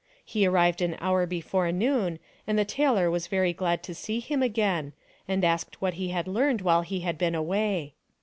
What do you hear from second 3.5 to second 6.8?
glad to see him again and asked what he had learned